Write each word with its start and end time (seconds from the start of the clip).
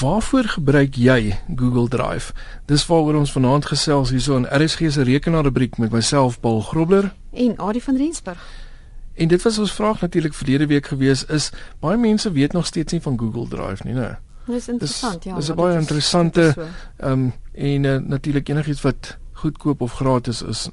Waarvoor 0.00 0.44
gebruik 0.44 0.94
jy 0.94 1.38
Google 1.56 1.88
Drive? 1.88 2.32
Dis 2.64 2.86
waaroor 2.86 3.14
ons 3.14 3.32
vanaand 3.32 3.64
gesels 3.64 4.10
hierso 4.12 4.36
in 4.36 4.44
RSG 4.44 4.90
se 4.92 5.02
rekenaarrubriek 5.02 5.78
met 5.78 5.90
myself 5.90 6.40
Paul 6.40 6.60
Grobler 6.60 7.14
en 7.32 7.58
Adie 7.58 7.82
van 7.82 7.96
Rensburg. 7.96 8.42
En 9.14 9.28
dit 9.28 9.42
was 9.42 9.58
ons 9.58 9.72
vraag 9.72 10.00
natuurlik 10.00 10.34
verlede 10.34 10.66
week 10.66 10.86
gewees 10.86 11.24
is 11.24 11.50
baie 11.80 11.96
mense 11.96 12.32
weet 12.32 12.52
nog 12.52 12.66
steeds 12.66 12.92
nie 12.92 13.00
van 13.00 13.18
Google 13.18 13.48
Drive 13.48 13.86
nie, 13.88 13.94
né? 13.94 14.18
Dis 14.46 14.68
interessant, 14.68 15.22
dis, 15.22 15.32
ja. 15.32 15.38
Dis 15.38 15.48
'n 15.48 15.54
baie 15.54 15.78
interessante 15.78 16.54
ehm 16.96 17.12
um, 17.12 17.32
en 17.52 17.84
uh, 17.84 17.96
natuurlik 17.96 18.48
enigiets 18.48 18.80
wat 18.80 19.16
goedkoop 19.32 19.80
of 19.80 19.92
gratis 19.92 20.42
is 20.42 20.68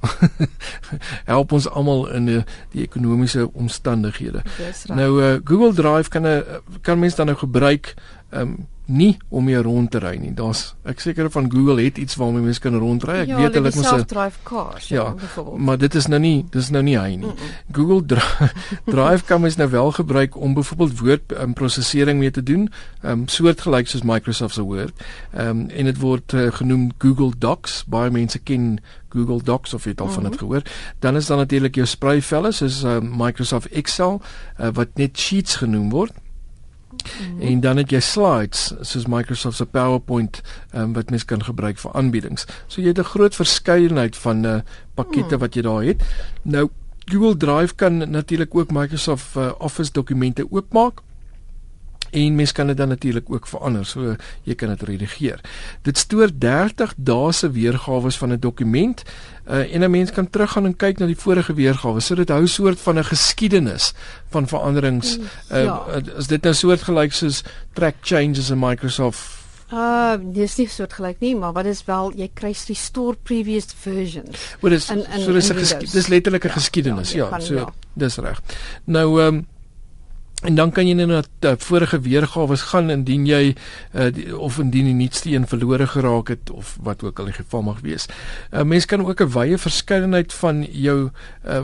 help 1.34 1.52
ons 1.52 1.70
almal 1.70 2.08
in 2.16 2.26
die, 2.26 2.44
die 2.72 2.82
ekonomiese 2.82 3.50
omstandighede. 3.54 4.42
Nou 4.88 5.10
uh, 5.24 5.40
Google 5.44 5.74
Drive 5.74 6.10
kan 6.10 6.28
'n 6.28 6.44
kan 6.82 7.00
mense 7.00 7.16
dan 7.16 7.26
nou 7.26 7.38
gebruik 7.38 7.94
ehm 8.34 8.42
um, 8.42 8.68
nie 8.86 9.18
om 9.30 9.46
mee 9.48 9.60
rond 9.64 9.92
te 9.92 10.00
ry 10.04 10.18
nie. 10.20 10.34
Daar's 10.36 10.74
ek 10.90 11.00
seker 11.00 11.30
van 11.32 11.46
Google 11.52 11.80
het 11.86 11.98
iets 11.98 12.18
waarmee 12.20 12.44
mense 12.44 12.60
kan 12.60 12.76
rondry. 12.76 13.22
Ek 13.22 13.30
ja, 13.32 13.38
weet 13.40 13.56
hulle 13.56 13.70
het 13.72 13.78
mos 13.80 13.86
'n 13.86 13.90
self-drive 13.90 14.40
cars, 14.44 14.88
ja, 14.88 15.16
ja 15.16 15.44
maar 15.58 15.78
dit 15.78 15.96
is 15.96 16.08
nou 16.08 16.20
nie 16.20 16.46
dis 16.52 16.70
nou 16.70 16.84
nie 16.84 16.98
hy 17.00 17.16
nie. 17.16 17.18
Mm 17.18 17.32
-mm. 17.32 17.72
Google 17.72 18.06
Drive, 18.14 18.52
Drive 18.86 19.24
kan 19.26 19.42
mens 19.42 19.56
nou 19.56 19.70
wel 19.70 19.92
gebruik 19.92 20.36
om 20.38 20.54
byvoorbeeld 20.54 21.00
woordprosesering 21.00 22.16
um, 22.16 22.20
mee 22.20 22.32
te 22.32 22.44
doen, 22.44 22.70
ehm 23.02 23.12
um, 23.12 23.28
soortgelyk 23.28 23.88
soos 23.88 24.04
Microsoft 24.04 24.54
se 24.54 24.62
Word. 24.62 24.94
Ehm 25.32 25.48
um, 25.48 25.70
en 25.70 25.86
dit 25.86 26.00
word 26.00 26.34
uh, 26.34 26.52
genoem 26.52 26.92
Google 26.98 27.32
Docs. 27.38 27.86
Baie 27.88 28.12
mense 28.12 28.40
ken 28.40 28.80
Google 29.10 29.44
Docs 29.44 29.74
of 29.74 29.84
jy 29.84 29.90
het 29.92 30.02
al 30.02 30.06
mm 30.06 30.14
-hmm. 30.14 30.22
van 30.22 30.32
dit 30.32 30.40
gehoor. 30.40 30.62
Dan 31.00 31.16
is 31.16 31.26
daar 31.26 31.38
natuurlik 31.38 31.76
jou 31.76 31.88
spryvelle 31.88 32.52
soos 32.52 32.84
uh, 32.84 32.98
Microsoft 33.00 33.68
Excel 33.68 34.22
uh, 34.60 34.68
wat 34.74 34.88
net 34.94 35.20
Sheets 35.20 35.56
genoem 35.56 35.90
word. 35.90 36.12
-hmm. 36.96 37.42
En 37.42 37.60
dan 37.60 37.78
het 37.78 37.92
jy 37.92 38.00
slides 38.00 38.74
soos 38.82 39.06
Microsoft 39.06 39.58
se 39.58 39.66
PowerPoint 39.66 40.42
um, 40.76 40.94
wat 40.94 41.10
mens 41.10 41.26
kan 41.26 41.44
gebruik 41.44 41.80
vir 41.80 41.92
aanbiedings. 41.94 42.46
So 42.68 42.82
jy 42.82 42.88
het 42.88 43.00
'n 43.00 43.04
groot 43.04 43.36
verskeidenheid 43.36 44.18
van 44.18 44.46
uh, 44.46 44.56
pakkette 44.94 45.36
mm. 45.36 45.40
wat 45.40 45.54
jy 45.54 45.62
daar 45.62 45.84
het. 45.84 46.02
Nou 46.42 46.70
Google 47.06 47.38
Drive 47.38 47.76
kan 47.76 48.10
natuurlik 48.10 48.56
ook 48.56 48.72
Microsoft 48.72 49.36
uh, 49.36 49.52
Office 49.58 49.92
dokumente 49.92 50.48
oopmaak 50.52 51.02
en 52.14 52.36
mens 52.36 52.52
kan 52.52 52.68
dit 52.68 52.78
dan 52.78 52.94
natuurlik 52.94 53.30
ook 53.30 53.48
verander 53.48 53.86
so 53.86 54.16
jy 54.44 54.56
kan 54.56 54.70
dit 54.74 54.86
redigeer. 54.90 55.42
Dit 55.82 55.98
stoor 55.98 56.32
30 56.32 56.94
dae 56.98 57.32
se 57.34 57.52
weergawe 57.52 58.12
van 58.12 58.32
'n 58.32 58.40
dokument 58.40 59.04
uh, 59.50 59.76
en 59.76 59.84
'n 59.84 59.92
mens 59.92 60.12
kan 60.12 60.30
teruggaan 60.30 60.66
en 60.66 60.76
kyk 60.76 61.00
na 61.00 61.06
die 61.06 61.18
vorige 61.18 61.54
weergawe. 61.54 62.00
So 62.00 62.16
dit 62.16 62.30
hou 62.30 62.48
soort 62.48 62.80
van 62.80 62.98
'n 62.98 63.04
geskiedenis 63.04 63.94
van 64.30 64.48
veranderings. 64.48 65.18
Uh, 65.52 65.64
ja. 65.64 65.86
Is 66.18 66.28
dit 66.28 66.42
nou 66.44 66.54
soortgelyk 66.54 67.14
soos 67.14 67.44
track 67.74 67.96
changes 68.02 68.50
in 68.50 68.60
Microsoft 68.60 69.44
Uh, 69.74 70.20
dis 70.36 70.54
nie 70.60 70.68
soortgelyk 70.70 71.22
nie, 71.24 71.32
maar 71.40 71.54
wat 71.56 71.66
is 71.66 71.80
wel 71.88 72.12
jy 72.14 72.28
kry 72.38 72.52
restore 72.68 73.18
previous 73.26 73.72
versions. 73.82 74.44
Wat 74.62 74.76
is 74.76 74.90
in, 74.94 75.02
in, 75.02 75.24
so 75.24 75.34
dis 75.34 75.50
'n 75.50 75.80
dis 75.80 76.08
letterlik 76.08 76.46
'n 76.46 76.48
ja, 76.48 76.54
geskiedenis, 76.54 77.12
ja, 77.12 77.26
ja, 77.26 77.38
ja 77.38 77.40
so 77.40 77.54
ja. 77.56 77.74
dis 77.94 78.18
reg. 78.18 78.42
Nou 78.86 79.22
ehm 79.22 79.36
um, 79.36 79.48
En 80.44 80.56
dan 80.56 80.72
kan 80.76 80.88
jy 80.88 80.94
net 80.94 81.08
na 81.08 81.22
uh, 81.24 81.54
vorige 81.58 82.02
weergawe 82.04 82.58
gaan 82.58 82.92
indien 82.92 83.24
jy 83.26 83.54
uh, 83.54 84.10
die, 84.12 84.26
of 84.36 84.58
indien 84.60 84.90
die 84.92 84.98
nuutste 84.98 85.32
een 85.32 85.48
verlore 85.48 85.88
geraak 85.88 86.34
het 86.34 86.52
of 86.52 86.76
wat 86.84 87.04
ook 87.04 87.20
al 87.20 87.32
die 87.32 87.38
geval 87.38 87.64
mag 87.64 87.80
wees. 87.86 88.10
Uh, 88.52 88.66
Mense 88.68 88.88
kan 88.88 89.06
ook 89.06 89.24
'n 89.24 89.32
wye 89.32 89.58
verskeidenheid 89.58 90.34
van 90.34 90.68
jou 90.68 91.10
uh, 91.48 91.64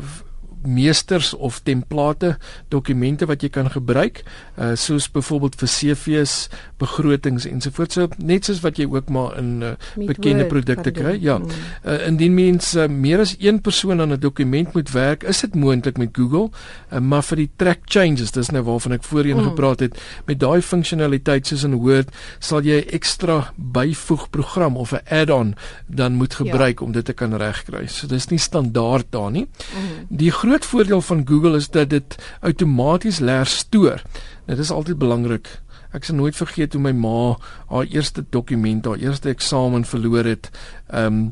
meesters 0.63 1.33
of 1.33 1.59
template 1.63 2.37
dokumente 2.67 3.25
wat 3.25 3.41
jy 3.41 3.49
kan 3.49 3.69
gebruik 3.69 4.23
uh 4.57 4.75
soos 4.75 5.09
byvoorbeeld 5.11 5.55
vir 5.55 5.69
CV's, 5.69 6.49
begrotings 6.77 7.45
ensovoorts 7.45 7.99
so 7.99 8.07
net 8.17 8.47
soos 8.47 8.61
wat 8.63 8.79
jy 8.79 8.87
ook 8.89 9.09
maar 9.13 9.37
in 9.39 9.63
uh, 9.63 9.73
bekende 9.95 10.45
produkte 10.49 10.91
kry. 10.95 11.17
Ja. 11.21 11.39
Uh 11.83 11.97
indien 12.07 12.33
mens 12.35 12.73
uh, 12.75 12.87
meer 12.87 13.23
as 13.23 13.35
een 13.39 13.61
persoon 13.61 14.01
aan 14.01 14.13
'n 14.13 14.19
dokument 14.19 14.73
moet 14.73 14.91
werk, 14.91 15.23
is 15.23 15.41
dit 15.41 15.55
moontlik 15.55 15.97
met 15.97 16.09
Google. 16.13 16.49
Uh, 16.91 16.99
maar 16.99 17.23
vir 17.23 17.37
die 17.37 17.49
track 17.55 17.79
changes, 17.85 18.31
dis 18.31 18.49
nou 18.49 18.63
waarvan 18.63 18.91
ek 18.97 19.03
voorheen 19.03 19.37
mm. 19.37 19.49
gepraat 19.51 19.79
het, 19.79 19.99
met 20.25 20.39
daai 20.39 20.61
funksionaliteit 20.61 21.47
soos 21.47 21.63
in 21.63 21.75
Word, 21.75 22.09
sal 22.39 22.61
jy 22.61 22.81
'n 22.81 22.89
ekstra 22.95 23.53
byvoeg 23.55 24.29
program 24.29 24.77
of 24.77 24.93
'n 24.93 25.03
add-on 25.07 25.55
dan 25.87 26.13
moet 26.13 26.33
gebruik 26.33 26.79
ja. 26.79 26.85
om 26.85 26.91
dit 26.91 27.05
te 27.05 27.13
kan 27.13 27.33
regkry. 27.33 27.87
So 27.87 28.07
dis 28.07 28.29
nie 28.29 28.39
standaard 28.39 29.05
daar 29.09 29.31
nie. 29.31 29.47
Mm. 29.47 30.05
Die 30.09 30.31
groot 30.31 30.48
voordeel 30.65 31.01
van 31.01 31.27
Google 31.27 31.55
is 31.55 31.69
dat 31.69 31.89
dit 31.89 32.15
outomaties 32.39 33.19
leer 33.19 33.45
stoor. 33.45 34.01
Dit 34.45 34.57
is 34.57 34.71
altyd 34.71 34.97
belangrik. 34.97 35.49
Ek 35.91 36.05
sal 36.05 36.15
nooit 36.15 36.37
vergeet 36.37 36.73
hoe 36.73 36.81
my 36.81 36.91
ma 36.93 37.37
haar 37.69 37.89
eerste 37.89 38.25
dokument, 38.29 38.85
haar 38.85 39.01
eerste 39.01 39.29
eksamen 39.29 39.85
verloor 39.85 40.25
het. 40.25 40.49
Ehm 40.87 41.05
um, 41.05 41.27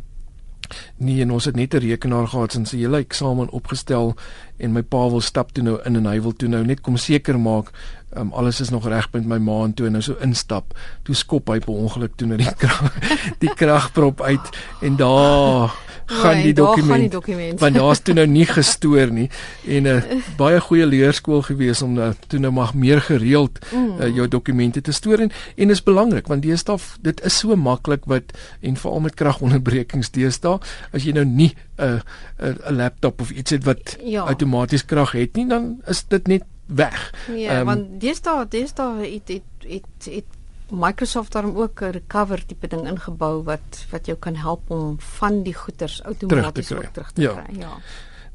nee, 0.98 1.22
en 1.22 1.32
ons 1.32 1.46
het 1.46 1.56
net 1.56 1.74
'n 1.74 1.78
rekenaar 1.78 2.28
gehad 2.28 2.54
en 2.54 2.66
sy 2.66 2.78
hele 2.78 2.98
eksamen 2.98 3.50
opgestel 3.50 4.16
en 4.58 4.72
my 4.72 4.82
pa 4.82 5.10
wil 5.10 5.22
stap 5.22 5.52
toe 5.52 5.64
nou 5.64 5.80
in 5.86 5.96
en 5.96 6.06
hy 6.06 6.22
wil 6.22 6.34
toe 6.36 6.50
nou 6.50 6.66
net 6.66 6.82
kom 6.82 6.98
seker 6.98 7.40
maak 7.40 7.72
um, 8.16 8.34
alles 8.34 8.60
is 8.60 8.70
nog 8.70 8.88
reg 8.88 9.08
met 9.12 9.26
my 9.26 9.38
ma 9.38 9.64
en 9.64 9.74
toe 9.74 9.90
nou 9.90 10.02
so 10.02 10.16
instap. 10.22 10.74
Toe 11.04 11.16
skop 11.16 11.50
hy 11.50 11.60
per 11.60 11.74
ongeluk 11.74 12.16
toe 12.16 12.28
na 12.28 12.38
die 12.38 12.54
krag 12.62 12.94
die 13.40 13.54
kragprop 13.54 14.22
uit 14.22 14.58
en 14.82 14.96
daar 14.96 15.76
gaan 16.08 16.42
die 16.42 16.54
dokument, 16.54 17.12
dokument. 17.12 17.60
want 17.60 17.76
daar's 17.76 18.00
toe 18.00 18.14
nou 18.16 18.26
nie 18.28 18.46
gestoor 18.58 19.12
nie 19.12 19.30
en 19.68 19.84
'n 19.84 19.86
uh, 19.86 19.98
eh, 19.98 20.24
baie 20.38 20.60
goeie 20.60 20.86
leerskool 20.86 21.42
gewees 21.42 21.82
om 21.82 21.98
uh, 21.98 22.10
toe 22.28 22.40
nou 22.40 22.52
mag 22.52 22.74
meer 22.74 23.02
gereeld 23.02 23.60
uh, 23.74 24.08
jou 24.16 24.28
dokumente 24.28 24.82
te 24.82 24.92
stoor 24.92 25.20
en 25.20 25.32
en 25.56 25.70
is 25.70 25.84
belangrik 25.84 26.28
want 26.28 26.42
deesdae 26.42 26.80
dit 27.02 27.24
is 27.26 27.38
so 27.38 27.56
maklik 27.56 28.06
wat 28.06 28.24
en 28.62 28.76
veral 28.76 29.00
met 29.00 29.16
kragonderbrekings 29.16 30.12
deesdae 30.12 30.60
as 30.92 31.04
jy 31.04 31.12
nou 31.12 31.26
nie 31.26 31.56
'n 31.78 31.84
uh, 31.84 32.00
'n 32.40 32.58
uh, 32.68 32.72
laptop 32.72 33.22
of 33.22 33.32
iets 33.32 33.52
het 33.52 33.64
wat 33.64 33.98
ja. 34.04 34.22
outomaties 34.22 34.86
krag 34.86 35.12
het 35.12 35.36
nie 35.36 35.48
dan 35.48 35.82
is 35.88 36.06
dit 36.08 36.28
net 36.28 36.44
weg. 36.68 37.14
Ja, 37.36 37.60
um, 37.60 37.66
want 37.66 38.02
deesdae 38.02 38.46
deesdae 38.50 39.06
het 39.06 39.28
het 39.28 39.44
het, 39.68 40.06
het 40.06 40.37
Microsoft 40.70 41.32
daarom 41.32 41.58
ook 41.58 41.82
'n 41.82 41.92
recover 41.92 42.46
tipe 42.46 42.68
ding 42.68 42.88
ingebou 42.88 43.44
wat 43.44 43.86
wat 43.90 44.06
jou 44.06 44.18
kan 44.18 44.36
help 44.36 44.70
om 44.70 45.00
van 45.00 45.44
die 45.44 45.54
goeders 45.54 46.04
outomaties 46.04 46.68
terug, 46.68 46.92
terug 46.92 47.12
te 47.12 47.22
ja. 47.22 47.34
kry. 47.34 47.60
Ja. 47.60 47.78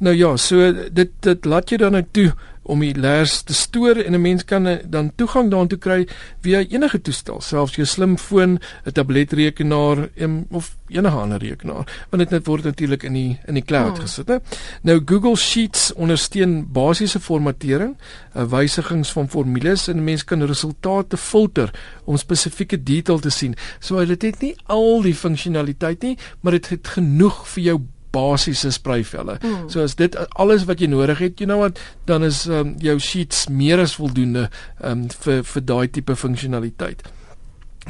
Nou 0.03 0.17
ja, 0.17 0.33
so 0.37 0.73
dit 0.91 1.13
dit 1.23 1.45
laat 1.47 1.71
jy 1.71 1.77
dan 1.79 1.95
nou 1.95 2.03
toe 2.11 2.33
om 2.63 2.81
die 2.83 2.95
leers 2.95 3.41
te 3.47 3.55
stoor 3.55 3.99
en 4.03 4.15
'n 4.15 4.21
mens 4.21 4.45
kan 4.45 4.67
eh, 4.67 4.79
dan 4.87 5.13
toegang 5.15 5.51
daartoe 5.51 5.79
kry 5.79 6.07
via 6.43 6.59
enige 6.59 7.01
toestel, 7.01 7.41
selfs 7.41 7.75
jou 7.75 7.87
slimfoon, 7.87 8.59
'n 8.87 8.93
tabletrekenaar 8.93 10.09
of 10.51 10.77
enige 10.89 11.17
ander 11.17 11.39
rekenaar, 11.39 12.07
want 12.11 12.23
dit 12.23 12.31
net 12.31 12.47
word 12.47 12.65
natuurlik 12.65 13.03
in 13.03 13.13
die 13.13 13.39
in 13.47 13.55
die 13.55 13.65
cloud 13.65 13.97
hmm. 13.97 14.07
gesit, 14.07 14.29
hè. 14.29 14.39
Nou 14.83 15.03
Google 15.05 15.37
Sheets 15.37 15.93
ondersteun 15.93 16.73
basiese 16.73 17.21
formatering, 17.21 17.97
uh, 18.37 18.45
wysigings 18.45 19.13
van 19.13 19.29
formules 19.29 19.89
en 19.89 19.97
'n 19.97 20.05
mens 20.05 20.25
kan 20.25 20.43
resultate 20.43 21.17
filter 21.17 21.71
om 22.05 22.17
spesifieke 22.17 22.83
detail 22.83 23.19
te 23.19 23.31
sien. 23.31 23.55
So 23.79 24.05
dit 24.05 24.23
het 24.23 24.41
nie 24.41 24.57
al 24.67 25.03
die 25.03 25.15
funksionaliteit 25.15 26.03
nie, 26.03 26.19
maar 26.41 26.53
dit 26.53 26.69
het, 26.69 26.79
het 26.79 26.89
genoeg 26.89 27.49
vir 27.49 27.63
jou 27.63 27.81
basiese 28.13 28.73
spryvelle. 28.75 29.39
Mm. 29.41 29.69
So 29.73 29.83
as 29.83 29.97
dit 29.99 30.17
alles 30.41 30.67
wat 30.69 30.81
jy 30.81 30.91
nodig 30.93 31.23
het, 31.25 31.41
you 31.41 31.49
know 31.49 31.63
what, 31.63 31.81
dan 32.09 32.25
is 32.27 32.45
um, 32.47 32.77
jou 32.83 32.99
sheets 33.01 33.47
meer 33.49 33.83
as 33.83 33.97
voldoende 33.99 34.49
um, 34.85 35.09
vir 35.25 35.43
vir 35.49 35.67
daai 35.73 35.89
tipe 35.91 36.17
funksionaliteit. 36.17 37.03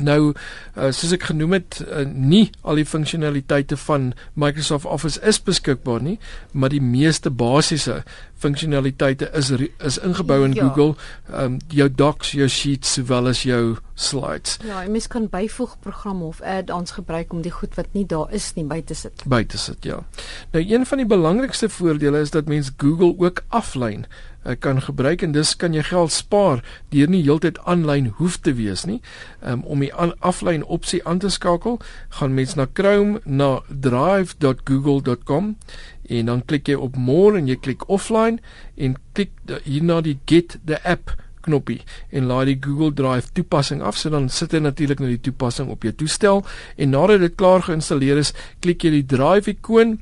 Nou, 0.01 0.33
uh, 0.33 0.89
soos 0.89 1.13
ek 1.13 1.27
genoem 1.29 1.59
het, 1.59 1.83
uh, 1.85 2.07
nie 2.09 2.47
al 2.65 2.81
die 2.81 2.87
funksionaliteite 2.89 3.77
van 3.77 4.13
Microsoft 4.41 4.89
Office 4.89 5.21
is 5.21 5.41
beskikbaar 5.45 6.01
nie, 6.01 6.19
maar 6.53 6.73
die 6.73 6.81
meeste 6.81 7.31
basiese 7.31 8.01
funksionaliteite 8.43 9.29
is 9.37 9.51
is 9.53 9.99
ingebou 10.03 10.41
in 10.45 10.57
ja. 10.57 10.65
Google, 10.65 10.97
um, 11.29 11.59
jou 11.69 11.89
docs, 11.93 12.33
jou 12.33 12.49
sheets 12.49 12.97
sowel 12.97 13.29
as 13.29 13.45
jou 13.47 13.77
slides. 13.95 14.57
Ja, 14.67 14.81
jy 14.83 14.91
mis 14.97 15.07
kan 15.13 15.29
byvoeg 15.31 15.77
programme 15.85 16.25
of 16.25 16.41
add-ons 16.41 16.97
gebruik 16.97 17.33
om 17.33 17.45
die 17.45 17.53
goed 17.53 17.77
wat 17.77 17.93
nie 17.93 18.07
daar 18.09 18.33
is 18.33 18.53
nie 18.57 18.65
by 18.65 18.81
te 18.81 18.97
sit. 18.99 19.23
By 19.29 19.45
te 19.45 19.61
sit, 19.61 19.85
ja. 19.85 20.01
Nou 20.57 20.65
een 20.65 20.89
van 20.89 21.05
die 21.05 21.09
belangrikste 21.09 21.69
voordele 21.69 22.25
is 22.25 22.33
dat 22.33 22.49
mens 22.51 22.73
Google 22.77 23.15
ook 23.19 23.45
aflyn 23.49 24.07
uh, 24.45 24.57
kan 24.59 24.83
gebruik 24.83 25.23
en 25.23 25.33
dis 25.33 25.57
kan 25.57 25.75
jy 25.75 25.83
geld 25.87 26.13
spaar 26.13 26.63
deur 26.95 27.11
nie 27.11 27.23
heeltyd 27.23 27.59
aanlyn 27.65 28.13
hoef 28.19 28.39
te 28.41 28.55
wees 28.59 28.85
nie. 28.89 29.01
Um, 29.41 29.65
om 29.65 29.81
die 29.85 29.93
aflyn 29.95 30.65
opsie 30.65 31.03
aan 31.07 31.23
te 31.23 31.31
skakel, 31.31 31.81
gaan 32.19 32.35
mens 32.35 32.55
na 32.59 32.67
Chrome 32.73 33.21
na 33.25 33.61
drive.google.com 33.69 35.57
en 36.13 36.27
dan 36.27 36.45
klik 36.45 36.69
jy 36.69 36.79
op 36.79 36.97
more 36.97 37.39
en 37.39 37.49
jy 37.49 37.57
klik 37.57 37.89
offline 37.89 38.41
en 38.77 38.97
klik 39.17 39.33
hier 39.65 39.85
na 39.85 40.01
die 40.05 40.19
get 40.27 40.59
the 40.67 40.81
app 40.85 41.15
knoppie 41.43 41.81
en 42.15 42.29
laai 42.31 42.53
die 42.53 42.59
Google 42.63 42.93
Drive 42.95 43.33
toepassing 43.35 43.83
af. 43.83 43.99
So 43.99 44.11
dan 44.11 44.29
sit 44.31 44.55
hy 44.55 44.63
natuurlik 44.63 45.03
nou 45.03 45.11
die 45.11 45.23
toepassing 45.23 45.71
op 45.73 45.87
jou 45.87 45.93
toestel 46.05 46.45
en 46.77 46.95
nadat 46.95 47.25
dit 47.25 47.37
klaar 47.39 47.65
geïnstalleer 47.67 48.23
is, 48.23 48.33
klik 48.63 48.87
jy 48.87 48.95
die 49.01 49.07
Drive 49.17 49.51
ikoon 49.51 49.99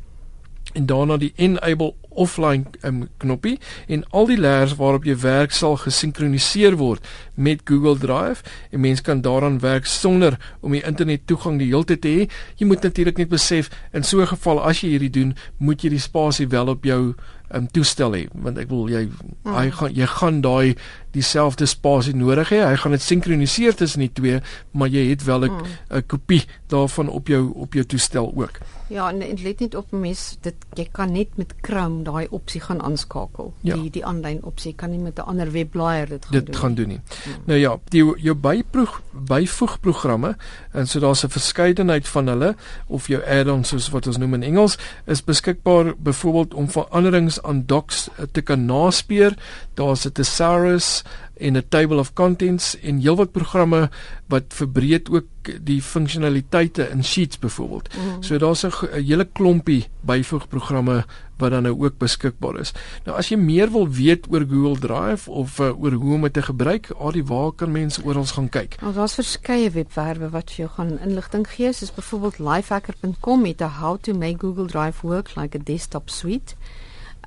en 0.77 0.87
daarna 0.87 1.17
die 1.19 1.33
enable 1.41 1.95
offline 2.11 2.67
um, 2.83 3.09
knoppie 3.19 3.59
en 3.89 4.05
al 4.11 4.27
die 4.27 4.39
layers 4.39 4.77
waarop 4.77 5.05
jy 5.05 5.17
werk 5.23 5.53
sal 5.57 5.77
gesinkroniseer 5.77 6.77
word 6.81 7.07
met 7.35 7.65
Google 7.65 7.99
Drive 7.99 8.45
en 8.71 8.81
mens 8.81 9.01
kan 9.01 9.23
daaraan 9.25 9.61
werk 9.61 9.87
sonder 9.87 10.39
om 10.61 10.73
die 10.73 10.85
internet 10.85 11.27
toegang 11.27 11.59
die 11.59 11.71
hele 11.71 11.85
tyd 11.85 12.03
te 12.03 12.09
hê. 12.09 12.29
Jy 12.61 12.67
moet 12.67 12.83
natuurlik 12.83 13.19
net 13.19 13.29
besef 13.29 13.71
in 13.93 14.03
so 14.03 14.21
'n 14.21 14.27
geval 14.27 14.61
as 14.61 14.81
jy 14.81 14.91
hierdie 14.91 15.11
doen, 15.11 15.35
moet 15.59 15.83
jy 15.83 15.91
die 15.91 15.99
spasie 15.99 16.49
wel 16.49 16.69
op 16.69 16.85
jou 16.85 17.15
um, 17.55 17.69
toestel 17.75 18.17
hê 18.17 18.25
want 18.35 18.59
ek 18.59 18.69
wil 18.69 18.89
jy 18.91 19.07
mm. 19.07 19.55
hy 19.55 19.71
gaan 19.71 19.95
jy 19.95 20.07
gaan 20.07 20.41
daai 20.41 20.75
dieselfde 21.13 21.67
spasie 21.67 22.15
nodig 22.15 22.53
hê 22.55 22.63
hy 22.65 22.77
gaan 22.77 22.97
dit 22.97 23.03
sinkroniseer 23.03 23.75
tussen 23.75 24.01
die 24.07 24.13
twee 24.13 24.43
maar 24.73 24.89
jy 24.89 25.09
het 25.11 25.25
wel 25.25 25.47
'n 25.47 25.51
mm. 25.51 26.07
kopie 26.07 26.45
daarvan 26.69 27.09
op 27.09 27.29
jou 27.29 27.53
op 27.55 27.75
jou 27.75 27.85
toestel 27.85 28.33
ook 28.35 28.61
Ja, 28.91 29.09
en, 29.09 29.21
en 29.23 29.39
let 29.43 29.61
net 29.63 29.75
op 29.79 29.93
mes, 29.95 30.21
dit 30.43 30.65
jy 30.75 30.85
kan 30.91 31.13
net 31.15 31.37
met 31.39 31.53
Chrome 31.63 32.03
daai 32.03 32.27
opsie 32.35 32.59
gaan 32.61 32.81
aanskakel. 32.83 33.53
Ja. 33.63 33.77
Die 33.79 33.91
die 33.95 34.03
aanlyn 34.07 34.41
opsie 34.43 34.73
kan 34.75 34.91
nie 34.91 34.99
met 34.99 35.19
'n 35.19 35.31
ander 35.31 35.53
webblaaier 35.53 36.09
dit 36.09 36.25
gaan 36.25 36.33
dit 36.33 36.47
doen. 36.47 36.55
Dit 36.55 36.61
gaan 36.63 36.75
doen 36.75 36.89
nie. 36.89 37.01
Ja. 37.25 37.37
Nou 37.45 37.59
ja, 37.59 37.77
die 37.89 38.03
jou 38.19 38.35
byproeg 38.35 39.01
byvoegprogramme 39.13 40.37
en 40.73 40.87
so 40.87 41.01
daar's 41.01 41.23
'n 41.25 41.31
verskeidenheid 41.31 42.09
van 42.09 42.27
hulle 42.27 42.57
of 42.87 43.07
jou 43.07 43.23
add-ons 43.23 43.69
soos 43.69 43.91
wat 43.91 44.07
ons 44.07 44.17
noem 44.17 44.35
in 44.35 44.43
Engels 44.43 44.79
is 45.07 45.25
beskikbaar 45.25 45.95
byvoorbeeld 45.99 46.55
om 46.55 46.71
veranderings 46.71 47.40
aan 47.43 47.67
docs 47.67 48.09
te 48.33 48.41
kan 48.41 48.65
naspeur. 48.65 49.35
Daar's 49.75 50.05
'n 50.07 50.13
thesaurus 50.13 51.03
en 51.41 51.57
'n 51.57 51.69
table 51.69 51.99
of 51.99 52.13
contents 52.13 52.81
en 52.81 53.01
heelwat 53.01 53.33
programme 53.33 53.91
wat 54.27 54.45
verbreed 54.49 55.11
ook 55.11 55.27
die 55.61 55.83
funksionaliteite 55.83 56.89
in 56.89 57.05
Sheets 57.05 57.39
byvoorbeeld. 57.39 57.89
Mm. 57.95 58.23
So 58.23 58.39
daar's 58.39 58.65
'n 58.65 58.73
hele 58.93 59.25
klompie 59.33 59.87
byvoegprogramme 60.01 61.05
wat 61.39 61.51
dan 61.51 61.63
nou 61.63 61.85
ook 61.85 61.99
beskikbaar 61.99 62.59
is. 62.61 62.73
Nou 63.05 63.17
as 63.17 63.29
jy 63.29 63.37
meer 63.37 63.71
wil 63.71 63.89
weet 63.89 64.27
oor 64.31 64.45
Google 64.49 64.79
Drive 64.79 65.31
of 65.31 65.59
uh, 65.59 65.83
oor 65.83 65.93
hoe 65.93 66.15
om 66.15 66.23
dit 66.23 66.33
te 66.33 66.43
gebruik, 66.43 66.91
al 66.91 67.23
waar 67.25 67.53
kan 67.53 67.73
mense 67.73 68.05
oral 68.05 68.25
gaan 68.25 68.49
kyk? 68.49 68.77
Ons 68.83 68.95
daar's 68.95 69.15
verskeie 69.15 69.71
webwerwe 69.71 70.29
wat 70.29 70.51
vir 70.51 70.57
jou 70.57 70.69
gaan 70.77 70.99
inligting 70.99 71.49
gee, 71.49 71.73
soos 71.73 71.95
byvoorbeeld 71.95 72.39
lifehacker.com 72.39 73.41
met 73.41 73.61
'n 73.61 73.81
how 73.81 73.97
to 74.01 74.15
make 74.15 74.39
Google 74.39 74.67
Drive 74.67 75.07
work 75.07 75.37
like 75.37 75.59
a 75.59 75.61
desktop 75.65 76.11
suite. 76.11 76.55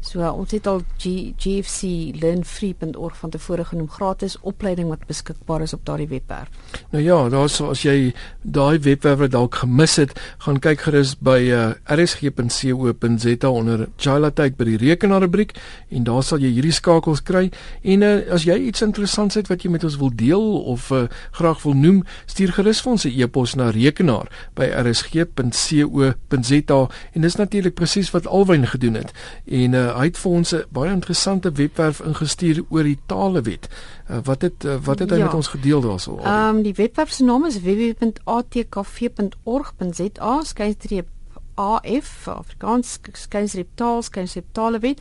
So 0.00 0.22
uh, 0.24 0.30
ons 0.32 0.48
het 0.54 0.66
al 0.66 0.80
G, 0.98 1.32
GFC 1.36 2.16
learnfree.org 2.20 3.16
van 3.16 3.30
tevore 3.30 3.64
genoem 3.68 3.88
gratis 3.92 4.38
opleiding 4.40 4.88
wat 4.88 5.04
beskikbaar 5.06 5.62
is 5.66 5.74
op 5.76 5.84
daardie 5.84 6.08
webwerf. 6.08 6.48
Nou 6.90 7.02
ja, 7.04 7.28
daar's 7.28 7.60
as 7.60 7.82
jy 7.84 8.14
daai 8.42 8.80
webwerf 8.80 9.28
dalk 9.30 9.54
gemis 9.60 9.98
het, 10.00 10.16
gaan 10.46 10.60
kyk 10.64 10.80
gerus 10.86 11.12
by 11.20 11.38
uh, 11.52 11.66
rsg.co.za 11.84 13.50
onder 13.50 13.88
Chilatech 14.00 14.56
by 14.56 14.64
die 14.70 14.78
rekenaarrubriek 14.80 15.52
en 15.92 16.04
daar 16.08 16.24
sal 16.24 16.40
jy 16.40 16.54
hierdie 16.56 16.74
skakels 16.74 17.20
kry 17.26 17.50
en 17.84 18.02
uh, 18.06 18.14
as 18.32 18.46
jy 18.48 18.56
iets 18.70 18.82
interessants 18.86 19.36
het 19.36 19.52
wat 19.52 19.64
jy 19.64 19.70
met 19.74 19.84
ons 19.84 20.00
wil 20.00 20.12
deel 20.16 20.46
of 20.72 20.88
uh, 20.96 21.04
graag 21.36 21.60
wil 21.66 21.76
noem, 21.76 22.00
stuur 22.30 22.52
gerus 22.56 22.80
vir 22.80 22.92
ons 22.96 23.04
'n 23.04 23.12
e-pos 23.20 23.54
na 23.54 23.70
rekenaar 23.70 24.32
by 24.56 24.72
rsg.co.za 24.80 26.80
en 27.12 27.20
dis 27.20 27.36
natuurlik 27.36 27.74
presies 27.74 28.10
wat 28.10 28.26
Alwyn 28.26 28.66
gedoen 28.66 28.94
het. 28.94 29.12
En 29.46 29.76
uh, 29.76 29.89
hy 29.98 30.04
het 30.04 30.18
vir 30.18 30.30
ons 30.30 30.54
'n 30.54 30.64
baie 30.68 30.90
interessante 30.90 31.52
webwerf 31.52 32.00
ingestuur 32.00 32.64
oor 32.68 32.82
die 32.82 32.98
talewet. 33.06 33.68
Uh, 34.10 34.16
wat 34.24 34.42
het 34.42 34.64
uh, 34.64 34.76
wat 34.84 34.98
het 34.98 35.10
hy 35.10 35.16
ja. 35.16 35.24
met 35.24 35.34
ons 35.34 35.48
gedeel 35.48 35.80
daarso? 35.80 36.18
Ehm 36.18 36.56
um, 36.56 36.62
die 36.62 36.74
webwerf 36.74 37.10
se 37.10 37.24
naam 37.24 37.44
is 37.44 37.60
www.atkv.org.za 37.60 40.42
skynstreep 40.42 41.06
AF 41.54 42.28
Afrikaans 42.28 42.98
skynstreep 43.12 43.68
taal 43.74 44.02
skynstreep 44.02 44.46
talewet. 44.52 45.00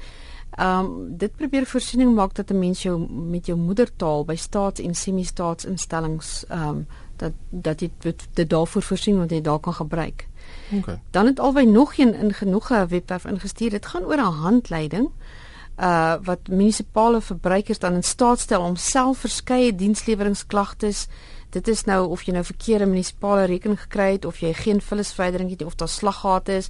Ehm 0.57 0.85
um, 0.85 1.17
dit 1.17 1.35
probeer 1.35 1.65
voorsiening 1.65 2.15
maak 2.15 2.35
dat 2.35 2.51
'n 2.51 2.59
mens 2.59 2.81
jou 2.81 3.07
met 3.09 3.45
jou 3.45 3.57
moedertaal 3.57 4.25
by 4.25 4.35
staats- 4.35 4.81
en 4.81 4.95
semi-staatsinstellings 4.95 6.45
ehm 6.47 6.67
um, 6.67 6.87
dat 7.15 7.31
dat 7.49 7.79
dit 7.79 7.91
dit 8.33 8.49
daarvoor 8.49 8.81
voorsien 8.81 9.15
word 9.15 9.31
jy 9.31 9.41
daar 9.41 9.59
kan 9.59 9.73
gebruik. 9.73 10.28
Okay. 10.71 10.99
Dan 11.11 11.25
het 11.25 11.39
albei 11.39 11.65
nog 11.65 11.97
een 11.97 12.13
in 12.13 12.33
genoeg 12.33 12.69
'n 12.69 12.87
webwerf 12.87 13.25
ingestuur. 13.25 13.69
Dit 13.69 13.85
gaan 13.85 14.03
oor 14.03 14.17
'n 14.17 14.33
handleiding 14.45 15.09
uh 15.79 16.15
wat 16.23 16.47
munisipale 16.47 17.21
verbruikers 17.21 17.79
dan 17.79 17.93
in 17.93 18.03
staat 18.03 18.39
stel 18.39 18.61
om 18.61 18.75
self 18.75 19.17
verskeie 19.17 19.75
diensleweringklagtes 19.75 21.07
dit 21.49 21.67
is 21.67 21.83
nou 21.89 22.03
of 22.13 22.25
jy 22.25 22.35
nou 22.35 22.43
verkeerde 22.45 22.85
munisipale 22.89 23.47
rekening 23.49 23.79
gekry 23.81 24.11
het 24.17 24.25
of 24.29 24.41
jy 24.43 24.51
geen 24.53 24.81
vullisverwydering 24.81 25.49
het 25.49 25.65
of 25.65 25.75
daar 25.75 25.89
slaggate 25.89 26.59
is, 26.61 26.69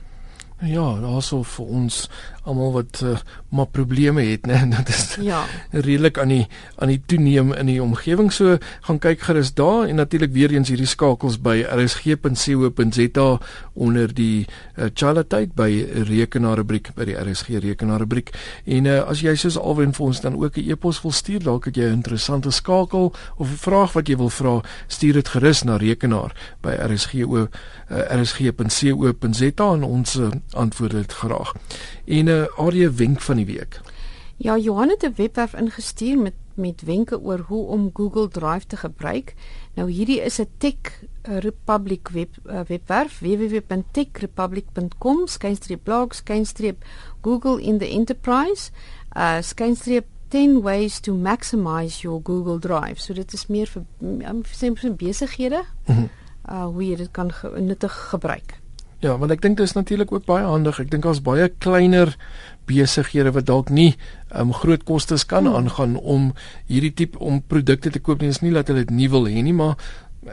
Ja, 0.62 0.98
also 1.06 1.44
vir 1.46 1.66
ons 1.70 2.10
almal 2.48 2.72
wat 2.72 3.02
uh, 3.04 3.18
maar 3.54 3.68
probleme 3.72 4.24
het, 4.24 4.48
né? 4.48 4.60
Dit 4.78 4.90
is 4.90 5.18
ja. 5.22 5.44
redelik 5.72 6.18
aan 6.18 6.32
die 6.32 6.48
aan 6.76 6.92
die 6.92 7.02
toeneem 7.06 7.54
in 7.54 7.70
die 7.70 7.82
omgewing. 7.84 8.32
So 8.34 8.58
gaan 8.88 9.00
kyk 9.04 9.22
gerus 9.28 9.54
daar 9.54 9.88
en 9.88 10.00
natuurlik 10.00 10.34
weer 10.34 10.52
eens 10.56 10.72
hierdie 10.72 10.88
skakels 10.88 11.40
by 11.42 11.62
rsg.co.za 11.68 13.28
onder 13.74 14.14
die 14.14 14.46
uh, 14.76 14.90
chalatyd 14.94 15.56
by 15.56 15.70
rekenaarrubriek 16.10 16.94
by 16.96 17.08
die 17.12 17.18
RSG 17.18 17.62
rekenaarrubriek. 17.64 18.34
En 18.66 18.86
uh, 18.86 19.00
as 19.08 19.22
jy 19.26 19.36
soos 19.36 19.60
alwen 19.60 19.94
vir 19.94 20.06
ons 20.06 20.22
dan 20.22 20.38
ook 20.38 20.58
'n 20.58 20.72
e-pos 20.72 21.02
wil 21.02 21.12
stuur, 21.12 21.44
dalk 21.44 21.66
het 21.66 21.76
jy 21.76 21.90
'n 21.90 22.00
interessante 22.02 22.52
skakel 22.52 23.14
of 23.38 23.52
'n 23.52 23.62
vraag 23.68 23.94
wat 23.94 24.08
jy 24.08 24.18
wil 24.18 24.30
vra, 24.30 24.62
stuur 24.88 25.14
dit 25.14 25.28
gerus 25.28 25.64
na 25.64 25.78
rekenaar 25.78 26.36
by 26.62 26.72
rsg.co 26.72 27.48
uh, 27.92 28.22
rsg.co.za 28.22 29.74
en 29.74 29.84
ons 29.84 30.16
uh, 30.16 30.28
antwoord 30.52 30.92
dit 30.92 31.14
graag. 31.14 31.54
En 32.06 32.28
'n 32.38 32.50
area 32.56 32.92
wenk 32.92 33.22
van 33.22 33.36
die 33.36 33.46
week. 33.46 33.82
Ja, 34.38 34.58
Johan 34.58 34.90
het 34.90 35.04
'n 35.04 35.14
webwerf 35.16 35.54
ingestuur 35.54 36.18
met 36.18 36.34
met 36.58 36.82
wenke 36.82 37.22
oor 37.22 37.40
hoe 37.40 37.66
om 37.66 37.90
Google 37.94 38.28
Drive 38.28 38.68
te 38.68 38.78
gebruik. 38.78 39.34
Nou 39.74 39.92
hierdie 39.92 40.22
is 40.22 40.40
'n 40.40 40.48
Tech 40.58 41.04
Republic 41.22 42.10
web 42.10 42.30
uh, 42.46 42.60
webwerf 42.68 43.20
www.techrepublic.com 43.20 45.28
skynstreep 45.28 45.84
blog 45.84 46.16
skynstreep 46.16 46.86
Google 47.22 47.62
in 47.62 47.78
the 47.78 47.90
Enterprise 47.90 48.72
uh 49.18 49.38
skynstreep 49.42 50.06
10 50.28 50.62
ways 50.62 51.00
to 51.00 51.14
maximize 51.14 52.02
your 52.02 52.22
Google 52.24 52.60
Drive. 52.60 53.02
So 53.02 53.14
dit 53.14 53.34
is 53.34 53.48
meer 53.48 53.68
vir 53.68 53.84
um, 54.02 54.44
vir 54.44 54.96
besighede. 54.96 55.64
Mm 55.86 55.96
-hmm. 55.96 56.10
Uh 56.50 56.66
hoe 56.66 56.88
jy 56.88 56.96
dit 56.96 57.12
kan 57.12 57.34
ge 57.34 57.60
nuttig 57.60 58.10
gebruik. 58.10 58.60
Ja, 59.04 59.14
want 59.18 59.32
ek 59.32 59.44
dink 59.44 59.60
dit 59.60 59.68
is 59.68 59.76
natuurlik 59.78 60.12
ook 60.12 60.26
baie 60.26 60.46
handig. 60.46 60.80
Ek 60.82 60.90
dink 60.90 61.06
daar's 61.06 61.22
baie 61.22 61.52
kleiner 61.62 62.16
besighede 62.68 63.32
wat 63.36 63.46
dalk 63.48 63.70
nie 63.70 63.94
um, 64.36 64.52
groot 64.52 64.84
kostes 64.84 65.24
kan 65.26 65.46
hmm. 65.46 65.56
aangaan 65.56 65.96
om 66.02 66.32
hierdie 66.68 66.92
tipe 66.92 67.20
om 67.20 67.40
produkte 67.42 67.94
te 67.94 68.02
koop 68.02 68.20
nie. 68.22 68.32
Dit 68.32 68.42
is 68.42 68.44
nie 68.44 68.56
dat 68.56 68.72
hulle 68.72 68.86
dit 68.88 68.96
nie 68.98 69.10
wil 69.14 69.30
hê 69.30 69.44
nie, 69.46 69.56
maar 69.56 69.78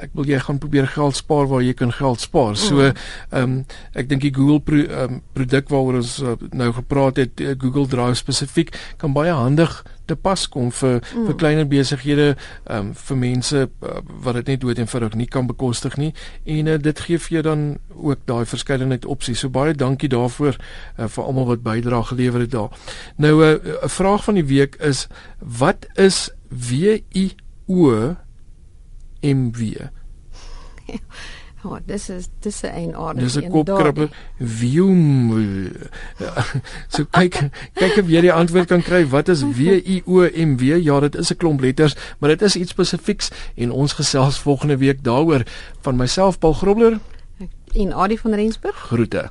ek 0.00 0.14
wil 0.16 0.26
jy 0.26 0.40
gaan 0.42 0.58
probeer 0.58 0.88
geld 0.90 1.14
spaar 1.18 1.46
waar 1.50 1.62
jy 1.62 1.74
kan 1.78 1.92
geld 1.94 2.22
spaar. 2.24 2.56
So 2.58 2.80
mm. 2.80 3.02
ehm 3.30 3.42
um, 3.42 3.58
ek 3.94 4.08
dink 4.10 4.24
die 4.24 4.32
Google 4.34 4.60
pro, 4.64 4.80
um, 5.04 5.20
produk 5.36 5.70
waaroor 5.70 6.00
ons 6.00 6.16
uh, 6.22 6.34
nou 6.56 6.72
gepraat 6.80 7.20
het, 7.22 7.44
uh, 7.44 7.54
Google 7.60 7.86
Drive 7.90 8.18
spesifiek 8.18 8.74
kan 8.98 9.14
baie 9.14 9.34
handig 9.34 9.82
te 10.06 10.16
pas 10.16 10.48
kom 10.48 10.70
vir 10.72 11.00
mm. 11.00 11.26
vir 11.26 11.36
kleiner 11.40 11.68
besighede, 11.68 12.28
ehm 12.64 12.78
um, 12.78 12.92
vir 12.94 13.16
mense 13.16 13.62
uh, 13.64 14.00
wat 14.24 14.34
dit 14.40 14.52
net 14.52 14.60
dood 14.60 14.78
eenvoudig 14.78 15.14
nie 15.14 15.26
kan 15.26 15.46
bekostig 15.46 15.96
nie 15.96 16.12
en 16.44 16.66
uh, 16.66 16.78
dit 16.78 17.00
gee 17.06 17.18
vir 17.18 17.36
jou 17.36 17.42
dan 17.42 17.64
ook 17.94 18.26
daai 18.28 18.44
verskeidenheid 18.44 19.04
opsies. 19.04 19.40
So 19.40 19.48
baie 19.48 19.74
dankie 19.74 20.08
daarvoor 20.08 20.56
uh, 20.58 21.08
vir 21.08 21.24
almal 21.24 21.48
wat 21.52 21.64
bydra 21.64 22.02
gelewer 22.02 22.40
het 22.40 22.50
daar. 22.50 22.70
Nou 23.16 23.34
'n 23.44 23.60
uh, 23.64 23.88
vraag 23.88 24.24
van 24.24 24.34
die 24.34 24.46
week 24.46 24.76
is 24.76 25.06
wat 25.38 25.86
is 25.94 26.30
W 26.48 26.98
I 27.14 27.32
O 27.66 28.16
MW. 29.20 29.88
Ja, 31.64 31.70
oh, 31.70 31.78
dis 31.86 32.08
is 32.08 32.28
dis 32.40 32.60
'n 32.62 32.66
eienaardige. 32.66 33.24
Dis 33.24 33.36
'n 33.36 33.50
kopkrabber. 33.50 34.08
Wium. 34.36 35.72
so 36.88 37.04
kyk 37.10 37.48
kyk 37.72 37.96
of 37.96 38.08
jy 38.08 38.20
die 38.20 38.32
antwoord 38.32 38.66
kan 38.66 38.82
kry. 38.82 39.06
Wat 39.08 39.28
is 39.28 39.40
W 39.42 39.80
I 39.80 40.02
O 40.04 40.28
M 40.28 40.56
W? 40.56 40.76
Ja, 40.76 41.00
dit 41.00 41.16
is 41.16 41.32
'n 41.32 41.36
klomp 41.36 41.60
letters, 41.60 41.96
maar 42.18 42.28
dit 42.30 42.42
is 42.42 42.56
iets 42.56 42.70
spesifieks 42.70 43.30
en 43.56 43.70
ons 43.70 43.92
gesels 43.92 44.38
volgende 44.38 44.76
week 44.76 45.04
daaroor 45.04 45.42
van 45.80 45.96
myself 45.96 46.38
Paul 46.38 46.52
Grobler 46.52 46.98
en 47.74 47.92
Adie 47.92 48.20
van 48.20 48.34
Rensburg. 48.34 48.76
Groete. 48.76 49.30